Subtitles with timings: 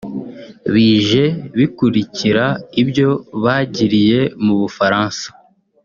[0.73, 1.23] bije
[1.57, 2.45] bikurikira
[2.81, 3.09] ibyo
[3.43, 5.27] bagiriye mu Bufaransa